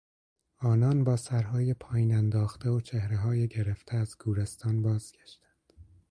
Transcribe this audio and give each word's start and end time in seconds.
آنان 0.57 1.03
با 1.03 1.17
سرهای 1.17 1.73
پایین 1.73 2.15
انداخته 2.15 2.69
و 2.69 2.79
چهرههای 2.81 3.47
گرفته 3.47 3.95
از 3.97 4.17
گورستان 4.17 4.81
بازگشتند. 4.81 5.53